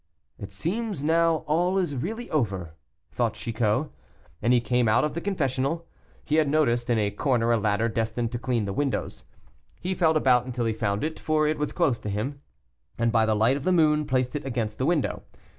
[0.39, 2.71] "It seems now all is really over,"
[3.11, 3.91] thought Chicot,
[4.41, 5.85] and he came out of the confessional.
[6.25, 9.25] He had noticed in a corner a ladder destined to clean the windows.
[9.79, 12.41] He felt about until he found it, for it was close to him,
[12.97, 15.21] and by the light of the moon placed it against the window.